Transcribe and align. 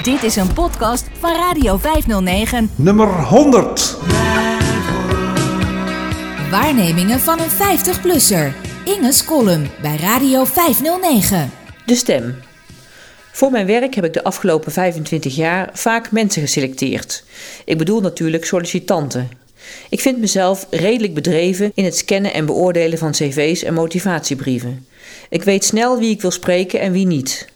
Dit 0.00 0.22
is 0.22 0.36
een 0.36 0.52
podcast 0.52 1.04
van 1.18 1.36
Radio 1.36 1.76
509. 1.76 2.70
Nummer 2.76 3.08
100. 3.08 3.96
Waarnemingen 6.50 7.20
van 7.20 7.38
een 7.40 7.50
50-plusser. 7.50 8.52
Inge's 8.84 9.24
column 9.24 9.70
bij 9.82 9.96
Radio 9.96 10.44
509. 10.44 11.50
De 11.86 11.94
stem. 11.94 12.34
Voor 13.32 13.50
mijn 13.50 13.66
werk 13.66 13.94
heb 13.94 14.04
ik 14.04 14.12
de 14.12 14.24
afgelopen 14.24 14.72
25 14.72 15.36
jaar 15.36 15.70
vaak 15.72 16.10
mensen 16.10 16.42
geselecteerd. 16.42 17.24
Ik 17.64 17.78
bedoel 17.78 18.00
natuurlijk 18.00 18.44
sollicitanten. 18.44 19.30
Ik 19.88 20.00
vind 20.00 20.18
mezelf 20.18 20.66
redelijk 20.70 21.14
bedreven 21.14 21.72
in 21.74 21.84
het 21.84 21.96
scannen 21.96 22.32
en 22.32 22.46
beoordelen 22.46 22.98
van 22.98 23.12
cv's 23.12 23.62
en 23.62 23.74
motivatiebrieven. 23.74 24.86
Ik 25.28 25.42
weet 25.42 25.64
snel 25.64 25.98
wie 25.98 26.10
ik 26.10 26.20
wil 26.20 26.30
spreken 26.30 26.80
en 26.80 26.92
wie 26.92 27.06
niet. 27.06 27.48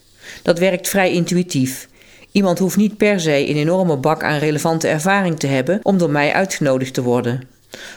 Dat 0.42 0.58
werkt 0.58 0.88
vrij 0.88 1.12
intuïtief. 1.12 1.88
Iemand 2.36 2.58
hoeft 2.58 2.76
niet 2.76 2.96
per 2.96 3.20
se 3.20 3.48
een 3.48 3.56
enorme 3.56 3.96
bak 3.96 4.22
aan 4.22 4.38
relevante 4.38 4.88
ervaring 4.88 5.38
te 5.38 5.46
hebben 5.46 5.80
om 5.82 5.98
door 5.98 6.10
mij 6.10 6.32
uitgenodigd 6.32 6.94
te 6.94 7.02
worden. 7.02 7.42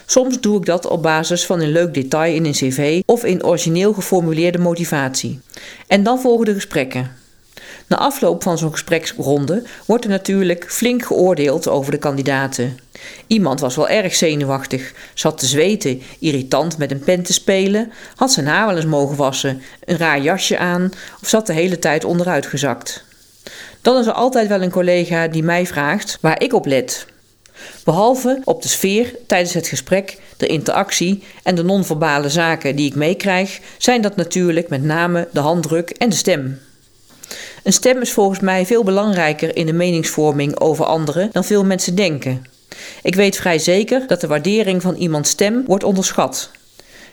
Soms 0.06 0.40
doe 0.40 0.58
ik 0.58 0.66
dat 0.66 0.88
op 0.88 1.02
basis 1.02 1.46
van 1.46 1.60
een 1.60 1.72
leuk 1.72 1.94
detail 1.94 2.36
in 2.36 2.46
een 2.46 2.52
cv 2.52 3.02
of 3.06 3.24
in 3.24 3.46
origineel 3.46 3.94
geformuleerde 3.94 4.58
motivatie. 4.58 5.40
En 5.88 6.04
dan 6.04 6.20
volgen 6.20 6.46
de 6.46 6.54
gesprekken. 6.54 7.12
Na 7.88 7.98
afloop 7.98 8.44
van 8.44 8.58
zo'n 8.58 8.72
gespreksronde 8.72 9.64
wordt 9.86 10.04
er 10.04 10.10
natuurlijk 10.10 10.66
flink 10.72 11.06
geoordeeld 11.06 11.68
over 11.68 11.92
de 11.92 11.98
kandidaten. 11.98 12.80
Iemand 13.28 13.60
was 13.60 13.76
wel 13.76 13.90
erg 13.90 14.16
zenuwachtig, 14.16 14.94
zat 15.14 15.38
te 15.38 15.46
zweten, 15.46 16.02
irritant 16.20 16.78
met 16.78 16.92
een 16.92 17.04
pen 17.04 17.24
te 17.24 17.34
spelen, 17.34 17.92
had 18.16 18.32
zijn 18.32 18.48
haar 18.48 18.68
wel 18.68 18.76
eens 18.76 18.86
mogen 18.86 19.16
wassen, 19.16 19.62
een 19.86 19.98
raar 19.98 20.22
jasje 20.22 20.58
aan 20.58 20.92
of 21.22 21.28
zat 21.28 21.48
de 21.48 21.54
hele 21.54 21.80
tijd 21.80 22.04
onderuitgezakt. 22.04 23.08
Dan 23.82 23.98
is 23.98 24.06
er 24.06 24.14
altijd 24.14 24.48
wel 24.48 24.62
een 24.62 24.72
collega 24.72 25.28
die 25.28 25.44
mij 25.44 25.66
vraagt 25.66 26.18
waar 26.22 26.42
ik 26.42 26.54
op 26.54 26.66
let. 26.66 27.06
Behalve 27.84 28.42
op 28.44 28.62
de 28.62 28.68
sfeer 28.68 29.16
tijdens 29.28 29.54
het 29.54 29.68
gesprek, 29.68 30.18
de 30.38 30.48
interactie 30.48 31.24
en 31.44 31.56
de 31.56 31.64
non-verbale 31.64 32.30
zaken 32.30 32.76
die 32.76 32.88
ik 32.88 32.96
meekrijg, 32.96 33.60
zijn 33.78 34.02
dat 34.02 34.16
natuurlijk 34.16 34.70
met 34.70 34.84
name 34.84 35.28
de 35.32 35.40
handdruk 35.40 35.90
en 35.90 36.10
de 36.10 36.16
stem. 36.16 36.60
Een 37.64 37.74
stem 37.74 38.02
is 38.02 38.12
volgens 38.12 38.40
mij 38.40 38.66
veel 38.66 38.84
belangrijker 38.84 39.56
in 39.56 39.66
de 39.66 39.74
meningsvorming 39.74 40.60
over 40.60 40.86
anderen 40.86 41.30
dan 41.32 41.44
veel 41.44 41.66
mensen 41.66 41.96
denken. 41.96 42.42
Ik 43.04 43.16
weet 43.16 43.36
vrij 43.36 43.60
zeker 43.60 44.08
dat 44.08 44.22
de 44.22 44.28
waardering 44.28 44.82
van 44.82 44.96
iemands 44.96 45.30
stem 45.30 45.64
wordt 45.66 45.84
onderschat. 45.84 46.52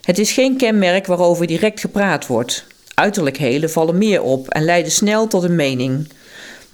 Het 0.03 0.19
is 0.19 0.33
geen 0.33 0.57
kenmerk 0.57 1.07
waarover 1.07 1.47
direct 1.47 1.81
gepraat 1.81 2.27
wordt. 2.27 2.65
Uiterlijkheden 2.95 3.71
vallen 3.71 3.99
meer 3.99 4.23
op 4.23 4.49
en 4.49 4.65
leiden 4.65 4.93
snel 4.93 5.27
tot 5.27 5.43
een 5.43 5.57
mening. 5.57 6.09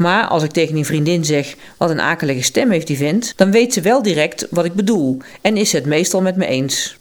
Maar 0.03 0.27
als 0.27 0.43
ik 0.43 0.51
tegen 0.51 0.77
een 0.77 0.85
vriendin 0.85 1.25
zeg 1.25 1.55
wat 1.77 1.91
een 1.91 2.01
akelige 2.01 2.43
stem 2.43 2.71
heeft 2.71 2.87
die 2.87 2.97
vent, 2.97 3.33
dan 3.37 3.51
weet 3.51 3.73
ze 3.73 3.81
wel 3.81 4.03
direct 4.03 4.47
wat 4.51 4.65
ik 4.65 4.75
bedoel 4.75 5.19
en 5.41 5.57
is 5.57 5.73
het 5.73 5.87
meestal 5.87 6.21
met 6.21 6.37
me 6.37 6.47
eens. 6.47 6.97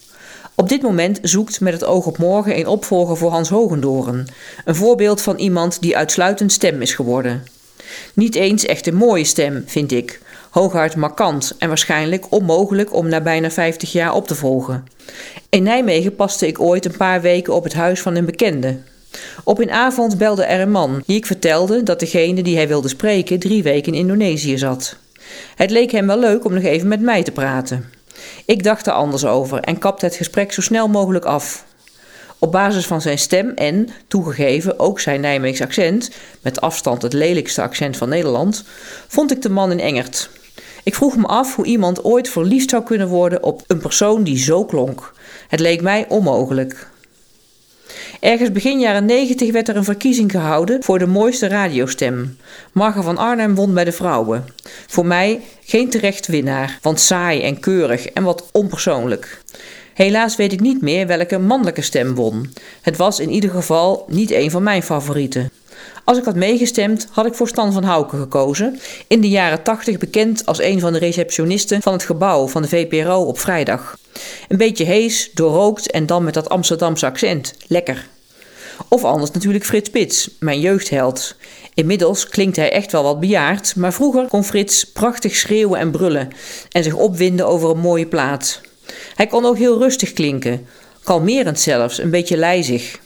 Op 0.56 0.70
dit 0.70 0.82
moment 0.82 1.20
zoekt 1.22 1.60
met 1.60 1.74
het 1.74 1.84
oog 1.84 2.06
op 2.06 2.18
morgen 2.18 2.58
een 2.58 2.68
opvolger 2.68 3.18
voor 3.18 3.32
Hans 3.32 3.50
Hogendoren. 3.50 4.28
Een 4.66 4.76
voorbeeld 4.76 5.22
van 5.22 5.38
iemand 5.38 5.82
die 5.82 5.98
uitsluitend 5.98 6.52
stem 6.52 6.82
is 6.82 6.94
geworden. 6.94 7.44
Niet 8.14 8.36
eens 8.36 8.66
echt 8.66 8.88
een 8.88 8.96
mooie 8.96 9.24
stem, 9.24 9.64
vind 9.66 9.92
ik. 9.92 10.22
Hooguit 10.50 10.96
markant 10.96 11.56
en 11.58 11.68
waarschijnlijk 11.68 12.26
onmogelijk 12.30 12.94
om 12.94 13.08
na 13.10 13.22
bijna 13.22 13.52
50 13.52 13.92
jaar 13.92 14.14
op 14.14 14.28
te 14.28 14.36
volgen. 14.36 14.84
In 15.50 15.64
Nijmegen 15.64 16.16
paste 16.16 16.48
ik 16.48 16.60
ooit 16.60 16.86
een 16.86 16.98
paar 16.98 17.22
weken 17.22 17.54
op 17.54 17.64
het 17.64 17.74
huis 17.74 18.02
van 18.02 18.16
een 18.16 18.26
bekende. 18.26 18.78
Op 19.44 19.60
een 19.60 19.72
avond 19.72 20.18
belde 20.18 20.44
er 20.44 20.60
een 20.60 20.72
man 20.72 21.04
die 21.06 21.18
ik 21.18 21.26
vertelde 21.26 21.84
dat 21.84 22.00
degene 22.00 22.44
die 22.44 22.56
hij 22.56 22.68
wilde 22.68 22.88
spreken 22.88 23.40
drie 23.40 23.64
weken 23.64 23.94
in 23.94 24.00
Indonesië 24.00 24.58
zat. 24.58 24.96
Het 25.56 25.70
leek 25.70 25.92
hem 25.92 26.08
wel 26.08 26.20
leuk 26.20 26.46
om 26.46 26.54
nog 26.54 26.64
even 26.64 26.88
met 26.88 27.02
mij 27.02 27.24
te 27.24 27.32
praten. 27.32 27.90
Ik 28.46 28.64
dacht 28.64 28.88
er 28.88 28.94
anders 28.94 29.26
over 29.26 29.60
en 29.60 29.78
kapte 29.78 30.06
het 30.06 30.16
gesprek 30.16 30.52
zo 30.52 30.62
snel 30.62 30.88
mogelijk 30.88 31.26
af. 31.26 31.66
Op 32.40 32.52
basis 32.52 32.86
van 32.86 33.02
zijn 33.02 33.20
stem 33.20 33.50
en, 33.50 33.90
toegegeven, 34.08 34.80
ook 34.80 35.00
zijn 35.00 35.22
Nijmeegs 35.22 35.62
accent, 35.62 36.12
met 36.42 36.62
afstand 36.62 37.02
het 37.02 37.14
lelijkste 37.14 37.62
accent 37.62 37.98
van 37.98 38.10
Nederland, 38.10 38.64
vond 39.08 39.32
ik 39.32 39.42
de 39.42 39.50
man 39.50 39.72
in 39.72 39.80
Engert. 39.80 40.30
Ik 40.84 40.96
vroeg 40.96 41.18
me 41.18 41.28
af 41.28 41.56
hoe 41.56 41.66
iemand 41.66 42.04
ooit 42.04 42.30
verliefd 42.30 42.70
zou 42.70 42.84
kunnen 42.84 43.08
worden 43.08 43.44
op 43.44 43.64
een 43.68 43.80
persoon 43.80 44.24
die 44.24 44.38
zo 44.38 44.66
klonk. 44.66 45.14
Het 45.48 45.60
leek 45.60 45.82
mij 45.82 46.06
onmogelijk. 46.10 46.90
Ergens 48.22 48.52
begin 48.52 48.80
jaren 48.80 49.06
90 49.06 49.52
werd 49.52 49.68
er 49.68 49.76
een 49.76 49.84
verkiezing 49.84 50.32
gehouden 50.32 50.84
voor 50.84 51.00
de 51.00 51.08
mooiste 51.08 51.48
radiostem. 51.48 52.38
Marga 52.72 53.02
van 53.02 53.18
Arnhem 53.18 53.56
won 53.56 53.74
bij 53.74 53.84
de 53.84 53.92
vrouwen. 53.92 54.46
Voor 54.88 55.06
mij 55.06 55.42
geen 55.64 55.90
terecht 55.90 56.28
winnaar, 56.28 56.80
want 56.82 57.00
saai 57.00 57.42
en 57.42 57.60
keurig 57.60 58.08
en 58.08 58.24
wat 58.24 58.50
onpersoonlijk. 58.52 59.42
Helaas 59.94 60.36
weet 60.36 60.54
ik 60.54 60.60
niet 60.60 60.82
meer 60.82 61.08
welke 61.08 61.38
mannelijke 61.38 61.82
stem 61.82 62.16
won. 62.16 62.54
Het 62.82 62.98
was 62.98 63.20
in 63.20 63.30
ieder 63.30 63.50
geval 63.50 64.06
niet 64.08 64.32
een 64.32 64.52
van 64.52 64.64
mijn 64.64 64.84
favorieten. 64.84 65.52
Als 66.04 66.18
ik 66.18 66.24
had 66.24 66.36
meegestemd, 66.36 67.08
had 67.12 67.26
ik 67.26 67.34
voor 67.34 67.48
Stan 67.48 67.74
van 67.74 67.84
Houken 67.84 68.20
gekozen. 68.20 68.80
In 69.08 69.22
de 69.22 69.30
jaren 69.30 69.64
80 69.64 69.98
bekend 69.98 70.46
als 70.46 70.62
een 70.62 70.80
van 70.80 70.94
de 70.94 71.00
receptionisten 71.00 71.82
van 71.82 71.94
het 71.94 72.04
gebouw 72.04 72.48
van 72.48 72.62
de 72.62 72.68
VPRO 72.68 73.22
op 73.22 73.40
vrijdag. 73.40 73.98
Een 74.48 74.58
beetje 74.58 74.84
hees, 74.84 75.32
doorrookt 75.34 75.92
en 75.92 76.06
dan 76.06 76.24
met 76.24 76.34
dat 76.34 76.50
Amsterdamse 76.50 77.06
accent. 77.06 77.54
Lekker. 77.68 78.08
Of 78.88 79.04
anders 79.04 79.32
natuurlijk 79.32 79.66
Frits 79.66 79.90
Pits, 79.90 80.30
mijn 80.40 80.60
jeugdheld. 80.60 81.36
Inmiddels 81.74 82.28
klinkt 82.28 82.56
hij 82.56 82.72
echt 82.72 82.92
wel 82.92 83.04
wat 83.04 83.20
bejaard, 83.20 83.76
maar 83.76 83.94
vroeger 83.94 84.28
kon 84.28 84.44
Frits 84.44 84.84
prachtig 84.84 85.36
schreeuwen 85.36 85.80
en 85.80 85.92
brullen 85.92 86.30
en 86.72 86.84
zich 86.84 86.96
opwinden 86.96 87.48
over 87.48 87.70
een 87.70 87.80
mooie 87.80 88.08
plaat. 88.08 88.62
Hij 89.16 89.28
kon 89.28 89.46
ook 89.46 89.58
heel 89.58 89.78
rustig 89.78 90.14
klinken, 90.14 90.68
kalmerend 91.04 91.60
zelfs, 91.60 91.98
een 91.98 92.10
beetje 92.10 92.38
lijzig. 92.38 93.00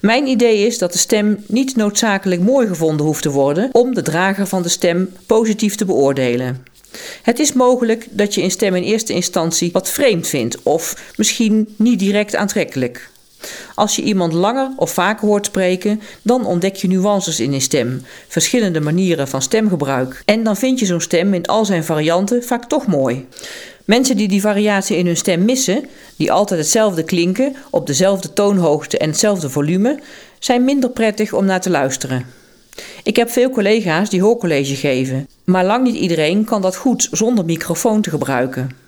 Mijn 0.00 0.26
idee 0.26 0.66
is 0.66 0.78
dat 0.78 0.92
de 0.92 0.98
stem 0.98 1.44
niet 1.46 1.76
noodzakelijk 1.76 2.40
mooi 2.40 2.66
gevonden 2.66 3.06
hoeft 3.06 3.22
te 3.22 3.30
worden 3.30 3.68
om 3.72 3.94
de 3.94 4.02
drager 4.02 4.46
van 4.46 4.62
de 4.62 4.68
stem 4.68 5.12
positief 5.26 5.74
te 5.74 5.84
beoordelen. 5.84 6.64
Het 7.22 7.38
is 7.38 7.52
mogelijk 7.52 8.06
dat 8.10 8.34
je 8.34 8.42
een 8.42 8.50
stem 8.50 8.74
in 8.74 8.82
eerste 8.82 9.12
instantie 9.12 9.72
wat 9.72 9.90
vreemd 9.90 10.28
vindt 10.28 10.62
of 10.62 11.12
misschien 11.16 11.74
niet 11.76 11.98
direct 11.98 12.36
aantrekkelijk. 12.36 13.10
Als 13.74 13.96
je 13.96 14.02
iemand 14.02 14.32
langer 14.32 14.70
of 14.76 14.90
vaker 14.90 15.28
hoort 15.28 15.46
spreken, 15.46 16.00
dan 16.22 16.46
ontdek 16.46 16.76
je 16.76 16.88
nuances 16.88 17.40
in 17.40 17.52
een 17.52 17.60
stem, 17.60 18.02
verschillende 18.28 18.80
manieren 18.80 19.28
van 19.28 19.42
stemgebruik. 19.42 20.22
En 20.24 20.44
dan 20.44 20.56
vind 20.56 20.78
je 20.78 20.86
zo'n 20.86 21.00
stem 21.00 21.34
in 21.34 21.46
al 21.46 21.64
zijn 21.64 21.84
varianten 21.84 22.44
vaak 22.44 22.64
toch 22.64 22.86
mooi. 22.86 23.26
Mensen 23.84 24.16
die 24.16 24.28
die 24.28 24.40
variatie 24.40 24.96
in 24.96 25.06
hun 25.06 25.16
stem 25.16 25.44
missen, 25.44 25.84
die 26.16 26.32
altijd 26.32 26.60
hetzelfde 26.60 27.02
klinken, 27.02 27.56
op 27.70 27.86
dezelfde 27.86 28.32
toonhoogte 28.32 28.98
en 28.98 29.08
hetzelfde 29.08 29.50
volume, 29.50 29.98
zijn 30.38 30.64
minder 30.64 30.90
prettig 30.90 31.32
om 31.32 31.44
naar 31.44 31.60
te 31.60 31.70
luisteren. 31.70 32.26
Ik 33.02 33.16
heb 33.16 33.30
veel 33.30 33.50
collega's 33.50 34.10
die 34.10 34.22
hoorcollege 34.22 34.76
geven, 34.76 35.28
maar 35.44 35.64
lang 35.64 35.84
niet 35.84 35.94
iedereen 35.94 36.44
kan 36.44 36.62
dat 36.62 36.76
goed 36.76 37.08
zonder 37.10 37.44
microfoon 37.44 38.00
te 38.02 38.10
gebruiken. 38.10 38.79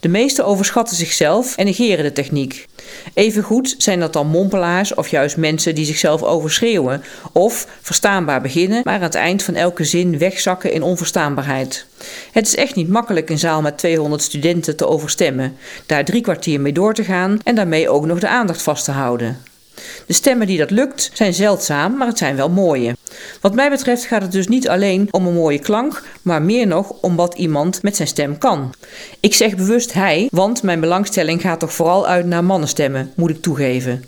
De 0.00 0.08
meesten 0.08 0.46
overschatten 0.46 0.96
zichzelf 0.96 1.56
en 1.56 1.64
negeren 1.64 2.04
de 2.04 2.12
techniek. 2.12 2.66
Evengoed 3.14 3.74
zijn 3.78 4.00
dat 4.00 4.12
dan 4.12 4.26
mompelaars 4.26 4.94
of 4.94 5.08
juist 5.08 5.36
mensen 5.36 5.74
die 5.74 5.84
zichzelf 5.84 6.22
overschreeuwen 6.22 7.02
of 7.32 7.66
verstaanbaar 7.80 8.40
beginnen, 8.40 8.80
maar 8.84 8.94
aan 8.94 9.02
het 9.02 9.14
eind 9.14 9.42
van 9.42 9.54
elke 9.54 9.84
zin 9.84 10.18
wegzakken 10.18 10.72
in 10.72 10.82
onverstaanbaarheid. 10.82 11.86
Het 12.32 12.46
is 12.46 12.54
echt 12.54 12.74
niet 12.74 12.88
makkelijk 12.88 13.30
een 13.30 13.38
zaal 13.38 13.62
met 13.62 13.78
200 13.78 14.22
studenten 14.22 14.76
te 14.76 14.86
overstemmen, 14.86 15.56
daar 15.86 16.04
drie 16.04 16.22
kwartier 16.22 16.60
mee 16.60 16.72
door 16.72 16.94
te 16.94 17.04
gaan 17.04 17.38
en 17.44 17.54
daarmee 17.54 17.88
ook 17.88 18.06
nog 18.06 18.18
de 18.18 18.28
aandacht 18.28 18.62
vast 18.62 18.84
te 18.84 18.90
houden. 18.90 19.38
De 20.06 20.12
stemmen 20.12 20.46
die 20.46 20.58
dat 20.58 20.70
lukt 20.70 21.10
zijn 21.12 21.34
zeldzaam, 21.34 21.96
maar 21.96 22.06
het 22.06 22.18
zijn 22.18 22.36
wel 22.36 22.48
mooie. 22.48 22.96
Wat 23.40 23.54
mij 23.54 23.70
betreft 23.70 24.04
gaat 24.04 24.22
het 24.22 24.32
dus 24.32 24.48
niet 24.48 24.68
alleen 24.68 25.08
om 25.10 25.26
een 25.26 25.34
mooie 25.34 25.58
klank, 25.58 26.02
maar 26.22 26.42
meer 26.42 26.66
nog 26.66 26.90
om 27.00 27.16
wat 27.16 27.34
iemand 27.34 27.82
met 27.82 27.96
zijn 27.96 28.08
stem 28.08 28.38
kan. 28.38 28.74
Ik 29.20 29.34
zeg 29.34 29.56
bewust 29.56 29.92
hij, 29.92 30.28
want 30.30 30.62
mijn 30.62 30.80
belangstelling 30.80 31.40
gaat 31.40 31.60
toch 31.60 31.72
vooral 31.72 32.06
uit 32.06 32.26
naar 32.26 32.44
mannenstemmen, 32.44 33.12
moet 33.16 33.30
ik 33.30 33.42
toegeven. 33.42 34.04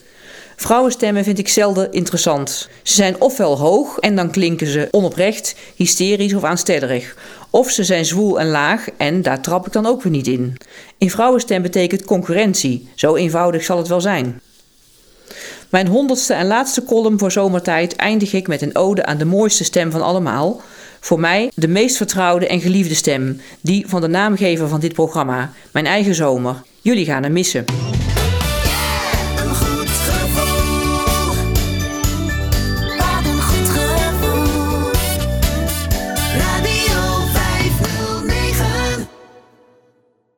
Vrouwenstemmen 0.57 1.25
vind 1.25 1.39
ik 1.39 1.49
zelden 1.49 1.93
interessant. 1.93 2.69
Ze 2.83 2.95
zijn 2.95 3.21
ofwel 3.21 3.59
hoog 3.59 3.99
en 3.99 4.17
dan 4.17 4.31
klinken 4.31 4.67
ze 4.67 4.89
onoprecht, 4.91 5.55
hysterisch 5.77 6.35
of 6.35 6.45
aanstellerig. 6.45 7.17
Of 7.51 7.71
ze 7.71 7.85
zijn 7.85 8.05
zwoel 8.05 8.41
en 8.41 8.49
laag 8.49 8.87
en 8.97 9.23
daar 9.23 9.41
trap 9.41 9.67
ik 9.67 9.73
dan 9.73 9.87
ook 9.87 10.03
weer 10.03 10.13
niet 10.13 10.27
in. 10.27 10.57
In 10.99 11.11
vrouwenstem 11.11 11.63
betekent 11.63 12.05
concurrentie. 12.05 12.89
Zo 12.95 13.15
eenvoudig 13.15 13.65
zal 13.65 13.79
het 13.79 13.89
wel 13.89 14.01
zijn. 14.01 14.41
Mijn 15.75 15.87
honderdste 15.87 16.35
en 16.35 16.47
laatste 16.47 16.85
column 16.85 17.19
voor 17.19 17.33
zomertijd 17.33 17.97
eindig 17.97 18.33
ik 18.33 18.49
met 18.49 18.63
een 18.63 18.77
ode 18.77 19.05
aan 19.05 19.19
de 19.19 19.25
mooiste 19.25 19.65
stem 19.65 19.91
van 19.91 20.03
allemaal. 20.03 20.61
Voor 21.01 21.21
mij 21.21 21.51
de 21.55 21.69
meest 21.69 21.97
vertrouwde 21.97 22.47
en 22.47 22.61
geliefde 22.61 22.95
stem, 22.95 23.41
die 23.61 23.89
van 23.89 24.01
de 24.01 24.09
naamgever 24.09 24.69
van 24.69 24.81
dit 24.81 24.93
programma, 24.93 25.53
mijn 25.73 25.87
eigen 25.87 26.15
zomer. 26.15 26.63
Jullie 26.81 27.05
gaan 27.05 27.23
hem 27.23 27.33
missen. 27.33 27.65